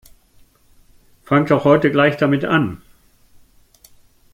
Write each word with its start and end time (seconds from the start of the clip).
Fang' 1.21 1.45
doch 1.45 1.63
heute 1.63 1.91
gleich 1.91 2.17
damit 2.17 2.43
an! 2.43 2.81